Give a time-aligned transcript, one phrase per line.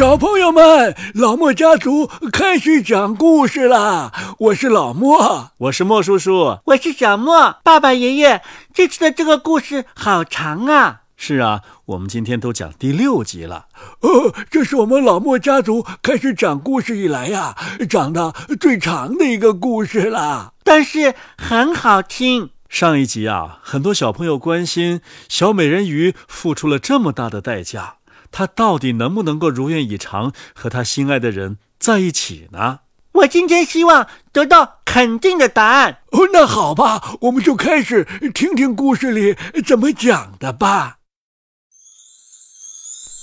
[0.00, 4.10] 小朋友们，老莫家族开始讲故事啦！
[4.38, 7.56] 我是老莫，我是莫叔叔，我是小莫。
[7.62, 8.40] 爸爸爷爷，
[8.72, 11.02] 这次的这个故事好长啊！
[11.18, 13.66] 是啊，我们今天都讲第六集了。
[14.00, 17.54] 呃，这是我们老莫家族开始讲故事以来呀，
[17.86, 20.54] 讲的最长的一个故事啦。
[20.64, 22.48] 但是很好听。
[22.70, 27.96] 上一集啊，很多小朋友关心小美人鱼付出了这么大的代价。
[28.30, 32.80] 他到底能不能够如愿以偿和他心爱的人在一起呢？
[33.12, 36.02] 我今天希望得到肯定的答案。
[36.12, 40.98] 哦，那好吧，我们就开始听听故事里怎么讲的吧。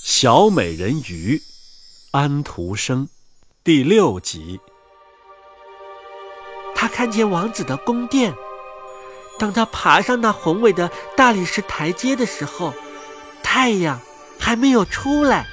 [0.04, 1.40] 小美人鱼，
[2.12, 3.08] 安徒生，
[3.64, 4.60] 第六集。
[6.74, 8.34] 他看见王子的宫殿，
[9.38, 12.72] 当他爬上那宏伟的大理石台阶的时候，
[13.42, 14.00] 太阳。
[14.38, 15.46] 还没有出来，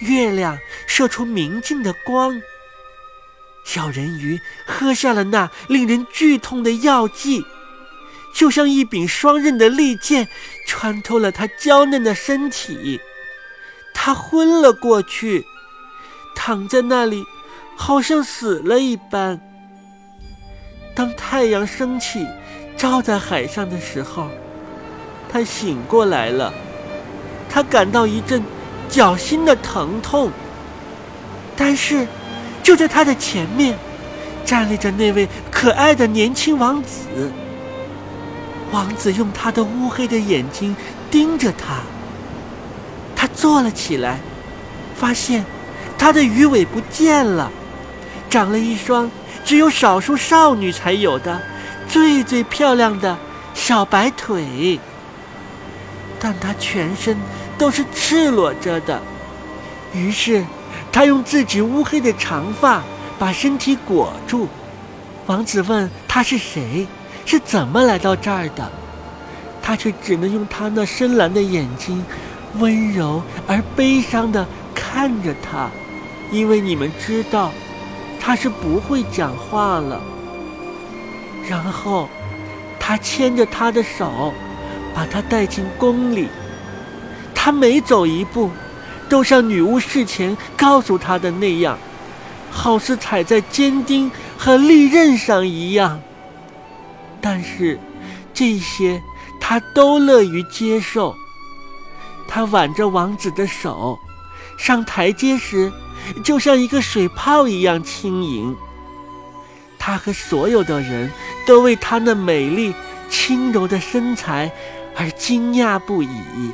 [0.00, 2.40] 月亮射出明净的光。
[3.64, 7.44] 小人鱼喝下了那令人剧痛的药剂，
[8.34, 10.28] 就像一柄双刃的利剑，
[10.66, 13.00] 穿透了他娇嫩的身体。
[13.94, 15.46] 他昏了过去，
[16.34, 17.24] 躺在那里，
[17.76, 19.40] 好像死了一般。
[20.92, 22.26] 当太阳升起，
[22.76, 24.28] 照在海上的时候，
[25.30, 26.52] 他醒过来了。
[27.54, 28.42] 他感到一阵
[28.88, 30.30] 脚心的疼痛，
[31.54, 32.08] 但是
[32.62, 33.76] 就在他的前面
[34.42, 37.30] 站立着那位可爱的年轻王子。
[38.70, 40.74] 王子用他的乌黑的眼睛
[41.10, 41.80] 盯着他。
[43.14, 44.18] 他坐了起来，
[44.96, 45.44] 发现
[45.98, 47.50] 他的鱼尾不见了，
[48.30, 49.10] 长了一双
[49.44, 51.38] 只有少数少女才有的
[51.86, 53.18] 最最漂亮的
[53.52, 54.80] 小白腿。
[56.18, 57.14] 但他全身。
[57.62, 59.00] 都是赤裸着的，
[59.94, 60.44] 于是
[60.90, 62.82] 他用自己乌黑的长发
[63.20, 64.48] 把身体裹住。
[65.26, 66.88] 王子问他是谁，
[67.24, 68.68] 是怎么来到这儿的，
[69.62, 72.04] 他却只能用他那深蓝的眼睛，
[72.58, 75.70] 温柔而悲伤地看着他，
[76.32, 77.52] 因为你们知道，
[78.20, 80.00] 他是不会讲话了。
[81.48, 82.08] 然后，
[82.80, 84.34] 他牵着他的手，
[84.92, 86.26] 把他带进宫里。
[87.44, 88.52] 他每走一步，
[89.08, 91.76] 都像女巫事前告诉他的那样，
[92.52, 94.08] 好似踩在坚钉
[94.38, 96.00] 和利刃上一样。
[97.20, 97.80] 但是，
[98.32, 99.02] 这些
[99.40, 101.16] 他都乐于接受。
[102.28, 103.98] 他挽着王子的手，
[104.56, 105.72] 上台阶时，
[106.22, 108.56] 就像一个水泡一样轻盈。
[109.80, 111.10] 他和所有的人
[111.44, 112.72] 都为他那美丽
[113.10, 114.48] 轻柔的身材
[114.94, 116.52] 而惊讶不已。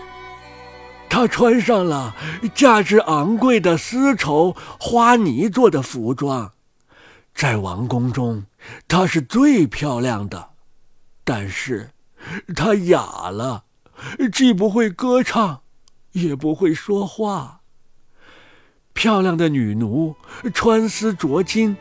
[1.08, 2.14] 他穿上了
[2.54, 6.52] 价值昂贵的丝绸花呢做的服装，
[7.34, 8.44] 在王宫中，
[8.86, 10.50] 她是最漂亮的。
[11.24, 11.91] 但是，
[12.54, 13.64] 她哑了，
[14.32, 15.60] 既不会歌唱，
[16.12, 17.60] 也不会说话。
[18.92, 20.16] 漂亮的女奴
[20.52, 21.76] 穿丝着金，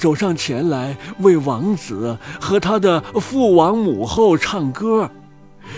[0.00, 5.10] 走上前来为王子和他的父王母后唱歌。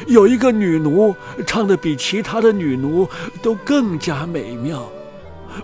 [0.07, 1.15] 有一个女奴
[1.47, 3.09] 唱的比其他的女奴
[3.43, 4.89] 都更加美妙，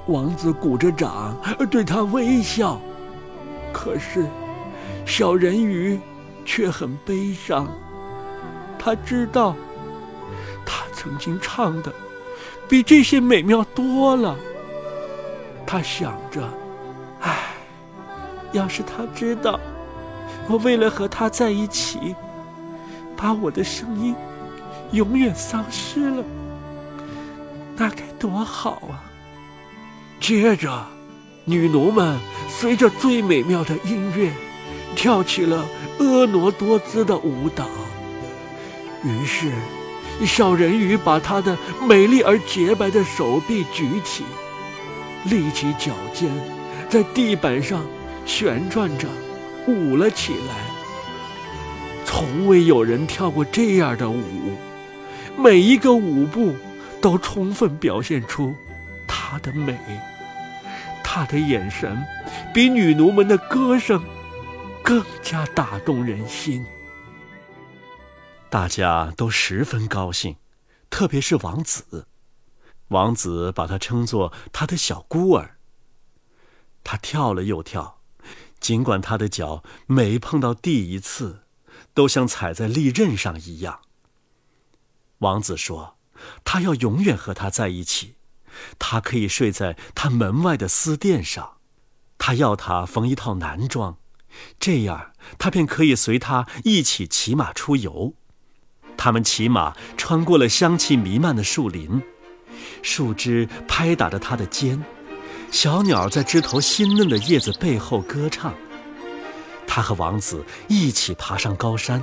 [0.07, 1.37] 王子鼓着掌
[1.71, 2.81] 对她微笑，
[3.73, 4.27] 可是
[5.07, 5.99] 小人鱼
[6.45, 7.69] 却很悲伤。
[8.79, 9.57] 他知道，
[10.67, 11.93] 他曾经唱的
[12.69, 14.37] 比这些美妙多了。
[15.67, 16.43] 他想着，
[17.21, 17.55] 唉，
[18.53, 19.59] 要是他知道
[20.49, 22.15] 我为了和他在一起。
[23.17, 24.15] 把我的声音
[24.93, 26.25] 永远丧失了，
[27.77, 29.03] 那该多好啊！
[30.21, 30.87] 接着，
[31.45, 34.33] 女奴们随着最美妙的音乐，
[34.97, 35.67] 跳起了
[35.99, 37.67] 婀娜多姿的舞蹈。
[39.03, 39.53] 于是，
[40.25, 44.25] 小人鱼把他的美丽而洁白的手臂举起，
[45.25, 46.31] 立起脚尖，
[46.88, 47.85] 在地板上
[48.25, 49.09] 旋转着
[49.67, 50.74] 舞了起来。
[52.16, 54.56] 从未有人跳过这样的舞，
[55.37, 56.55] 每一个舞步
[57.02, 58.55] 都充分表现出
[59.05, 59.76] 她的美。
[61.02, 62.00] 她的眼神
[62.55, 64.00] 比女奴们的歌声
[64.81, 66.64] 更加打动人心。
[68.49, 70.37] 大家都十分高兴，
[70.90, 72.06] 特别是王子。
[72.90, 75.56] 王子把她称作他的小孤儿。
[76.84, 77.99] 他跳了又跳，
[78.61, 81.40] 尽管他的脚每碰到地一次。
[81.93, 83.81] 都像踩在利刃上一样。
[85.19, 85.97] 王子说
[86.45, 88.17] ：“他要永远和她在一起，
[88.79, 91.59] 他可以睡在他门外的丝垫上。
[92.19, 93.99] 他要他缝一套男装，
[94.59, 98.15] 这样他便可以随他一起骑马出游。
[98.97, 102.03] 他们骑马穿过了香气弥漫的树林，
[102.83, 104.83] 树枝拍打着他的肩，
[105.51, 108.55] 小鸟在枝头新嫩的叶子背后歌唱。
[109.75, 112.00] 他和王子一起爬上高山，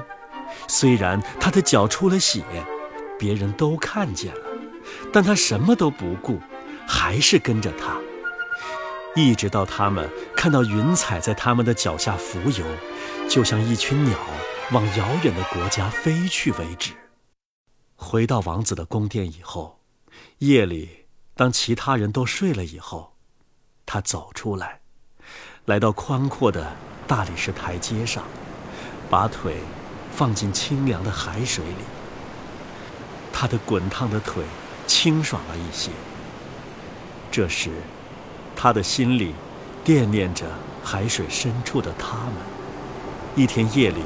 [0.67, 2.43] 虽然他的脚出了血，
[3.17, 4.41] 别人都看见了，
[5.13, 6.37] 但他什么都不顾，
[6.85, 7.97] 还是跟着他，
[9.15, 12.65] 一直到他们看到云彩在他们的脚下浮游，
[13.29, 14.17] 就像一群鸟
[14.73, 16.91] 往遥远的国家飞去为止。
[17.95, 19.79] 回到王子的宫殿以后，
[20.39, 23.13] 夜里当其他人都睡了以后，
[23.85, 24.81] 他走出来，
[25.63, 26.75] 来到宽阔的。
[27.11, 28.23] 大理石台阶上，
[29.09, 29.57] 把腿
[30.15, 31.83] 放进清凉的海水里。
[33.33, 34.45] 他的滚烫的腿
[34.87, 35.91] 清爽了一些。
[37.29, 37.69] 这时，
[38.55, 39.35] 他的心里
[39.83, 40.45] 惦念着
[40.81, 42.35] 海水深处的他们。
[43.35, 44.03] 一天夜里，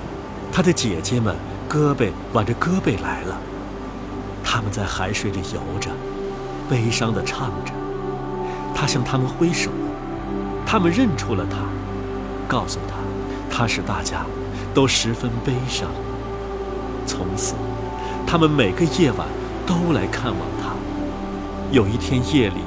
[0.51, 1.35] 他的姐姐们
[1.69, 3.37] 胳膊挽着胳膊来了，
[4.43, 5.91] 他们在海水里游着，
[6.67, 7.71] 悲伤地唱着。
[8.73, 9.69] 他向他们挥手，
[10.65, 11.57] 他们认出了他。
[12.47, 12.94] 告诉他，
[13.57, 14.25] 他使大家
[14.73, 15.89] 都十分悲伤。
[17.07, 17.55] 从此，
[18.27, 19.25] 他们每个夜晚
[19.65, 20.73] 都来看望他。
[21.71, 22.57] 有一天夜里，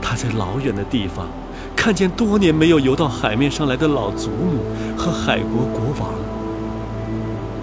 [0.00, 1.26] 他在老远的地方
[1.74, 4.62] 看见多年没有游到海面上来的老祖母
[4.96, 6.14] 和海国国王。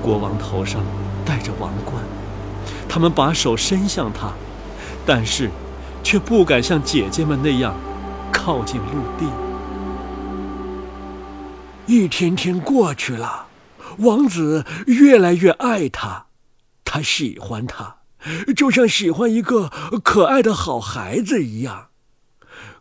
[0.01, 0.81] 国王头上
[1.23, 1.95] 戴着王冠，
[2.89, 4.33] 他们把手伸向他，
[5.05, 5.49] 但是
[6.03, 7.73] 却不敢像姐姐们那样
[8.29, 9.25] 靠近陆地。
[11.87, 13.47] 一天天过去了，
[13.99, 16.25] 王子越来越爱她，
[16.83, 17.99] 他喜欢她，
[18.55, 19.69] 就像喜欢一个
[20.03, 21.87] 可爱的好孩子一样。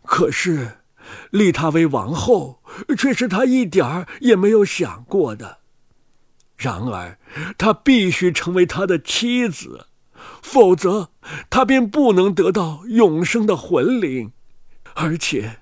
[0.03, 0.79] 可是，
[1.31, 2.61] 立她为王后
[2.97, 5.59] 却是他一点儿也没有想过的。
[6.57, 7.17] 然而，
[7.57, 9.85] 他必须成为他的妻子，
[10.41, 11.11] 否则
[11.49, 14.33] 他便不能得到永生的魂灵，
[14.95, 15.59] 而且。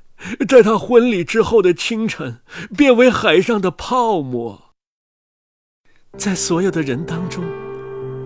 [0.48, 2.40] 在他婚礼之后的清晨，
[2.76, 4.62] 变为海上的泡沫。
[6.18, 7.44] 在所有的人当中，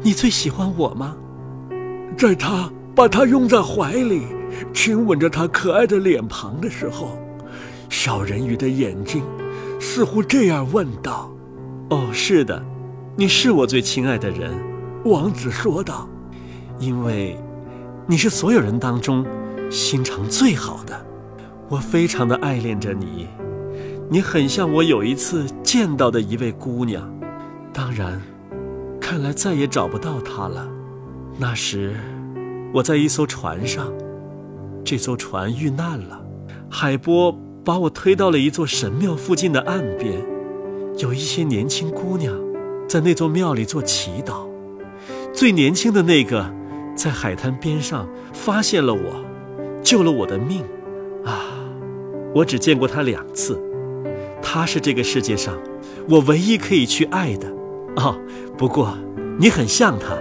[0.03, 1.17] 你最喜欢我吗？
[2.17, 4.23] 在他把他拥在怀里，
[4.73, 7.17] 亲吻着他可爱的脸庞的时候，
[7.89, 9.23] 小人鱼的眼睛
[9.79, 11.31] 似乎这样问道
[11.89, 12.63] ：“哦，是的，
[13.15, 14.53] 你是我最亲爱的人。”
[15.05, 16.07] 王子说道
[16.77, 17.37] ：“因为
[18.05, 19.25] 你是所有人当中
[19.71, 21.05] 心肠最好的。”
[21.69, 23.27] 我非常的爱恋着你，
[24.09, 27.07] 你很像我有一次见到的一位姑娘。
[27.71, 28.19] 当然，
[28.99, 30.67] 看来再也找不到她了。
[31.37, 31.95] 那时，
[32.73, 33.93] 我在一艘船上，
[34.83, 36.19] 这艘船遇难了，
[36.71, 40.25] 海波把我推到了一座神庙附近的岸边，
[40.97, 42.35] 有一些年轻姑娘
[42.87, 44.47] 在那座庙里做祈祷。
[45.31, 46.51] 最年轻的那个，
[46.95, 49.23] 在海滩边上发现了我，
[49.83, 50.65] 救了我的命。
[52.33, 53.59] 我只见过他两次，
[54.41, 55.57] 他是这个世界上
[56.07, 57.47] 我唯一可以去爱的。
[57.95, 58.15] 哦，
[58.57, 58.95] 不过
[59.39, 60.15] 你很像他，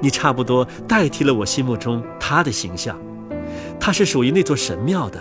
[0.00, 2.98] 你差不多代替了我心目中他的形象。
[3.78, 5.20] 他是属于那座神庙的，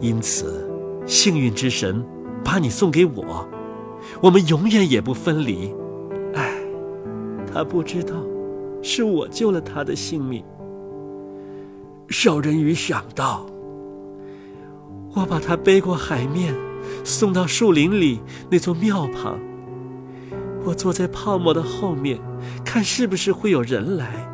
[0.00, 0.68] 因此
[1.06, 2.04] 幸运之神
[2.42, 3.46] 把你送给我，
[4.22, 5.72] 我们永远也不分离。
[6.34, 6.54] 唉，
[7.52, 8.14] 他不知道，
[8.82, 10.42] 是我救了他的性命。
[12.08, 13.46] 小人鱼想到。
[15.14, 16.54] 我把他背过海面，
[17.04, 19.38] 送到树林里那座庙旁。
[20.64, 22.18] 我坐在泡沫的后面，
[22.64, 24.28] 看是不是会有人来。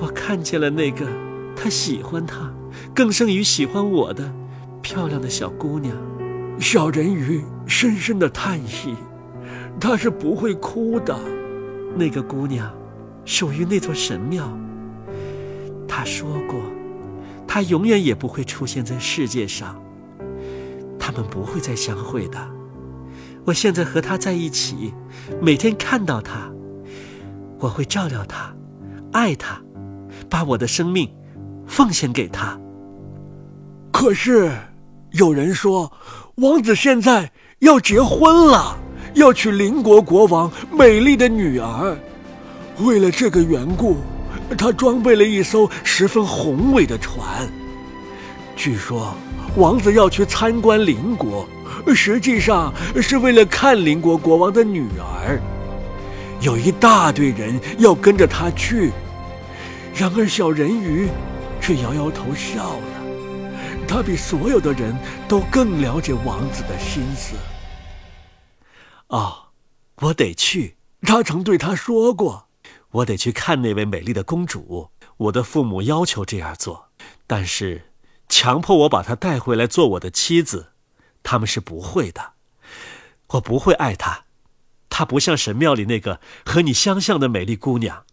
[0.00, 1.06] 我看见了那个
[1.54, 2.52] 他喜欢他，
[2.94, 4.32] 更胜于喜欢我的
[4.82, 5.96] 漂亮的小姑娘。
[6.58, 8.94] 小人鱼深深的叹息，
[9.78, 11.16] 她是不会哭的。
[11.94, 12.70] 那个姑娘
[13.24, 14.50] 属于那座神庙。
[15.86, 16.75] 他说过。
[17.56, 19.82] 他永远也不会出现在世界上。
[20.98, 22.36] 他们不会再相会的。
[23.46, 24.92] 我现在和他在一起，
[25.40, 26.52] 每天看到他，
[27.58, 28.54] 我会照料他，
[29.10, 29.58] 爱他，
[30.28, 31.10] 把我的生命
[31.66, 32.60] 奉献给他。
[33.90, 34.52] 可是，
[35.12, 35.90] 有人说，
[36.34, 38.76] 王子现在要结婚了，
[39.14, 41.96] 要娶邻国国王美丽的女儿。
[42.80, 43.96] 为了这个缘故。
[44.56, 47.50] 他装备了一艘十分宏伟的船。
[48.54, 49.14] 据说，
[49.56, 51.48] 王子要去参观邻国，
[51.94, 52.72] 实际上
[53.02, 55.40] 是为了看邻国国王的女儿。
[56.40, 58.92] 有一大堆人要跟着他去。
[59.94, 61.08] 然而，小人鱼
[61.60, 63.02] 却摇摇头笑了。
[63.88, 64.96] 他比所有的人
[65.28, 67.34] 都更了解王子的心思。
[69.08, 69.34] 哦，
[70.00, 70.76] 我得去。
[71.02, 72.45] 他曾对他说过
[72.96, 76.88] ：“我得去看那位美丽的公主。”我的父母要求这样做，
[77.26, 77.90] 但是
[78.28, 80.72] 强迫我把她带回来做我的妻子，
[81.22, 82.34] 他们是不会的。
[83.28, 84.24] 我不会爱她，
[84.90, 88.04] 她不像神庙里那个和你相像的美丽姑娘。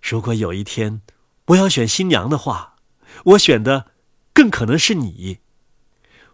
[0.00, 1.02] 如果有一天
[1.46, 2.74] 我要选新娘的话，
[3.26, 3.86] 我选的
[4.34, 5.38] 更可能是你。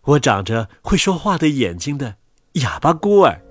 [0.03, 2.17] 我长着会说话的眼睛的
[2.55, 3.43] 哑巴孤儿。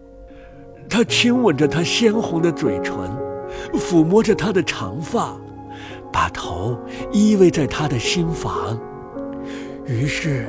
[0.89, 2.96] 他亲吻着她鲜红的嘴唇，
[3.74, 5.38] 抚摸着她的长发，
[6.12, 6.77] 把头
[7.12, 8.79] 依偎在她的心房。
[9.86, 10.47] 于是，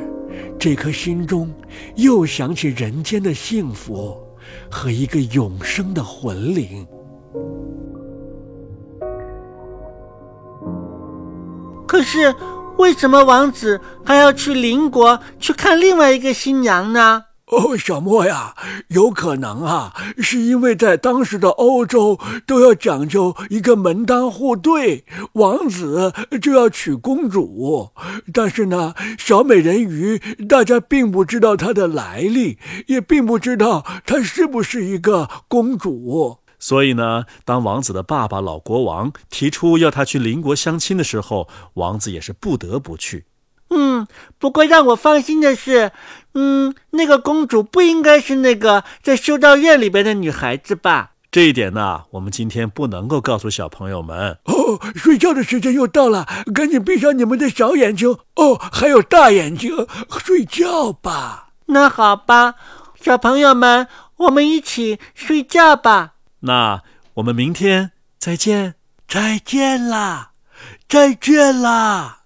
[0.58, 1.52] 这颗心中
[1.96, 4.16] 又想起人间的幸福
[4.70, 6.86] 和一个永生的魂灵。
[11.86, 12.34] 可是，
[12.76, 17.24] 为什么王子还要去邻国去看另外一个新娘呢？
[17.50, 18.54] 哦，小莫呀，
[18.88, 26.12] 有可能啊，是因为在当时的欧洲都要讲究一个门当户对，王子
[26.42, 27.90] 就要娶公主。
[28.34, 36.38] 但是呢，小美人鱼大家并不知道她的来历，也并不知道她是不是一个公主。
[36.58, 43.24] 所以呢，当王子的爸爸老国王提出要他去邻国相亲的时候，王子也是不得不去。
[43.70, 44.06] 嗯，
[44.38, 45.92] 不过让我放心的是，
[46.34, 51.12] 嗯，那个公主不应该是那个在修道院里边的女孩子吧？
[51.30, 54.38] 这一点呢，我们今天不能够告诉小朋友们。
[54.44, 59.86] 哦，睡觉的时间又到了，赶紧闭上你们的小眼睛哦，还有大眼睛，
[60.24, 61.50] 睡觉吧。
[61.66, 62.54] 那好吧，
[62.98, 66.14] 小朋友们，我们一起睡觉吧。
[66.40, 66.82] 那
[67.14, 70.30] 我们明天再见，再见啦，
[70.88, 72.17] 再见啦。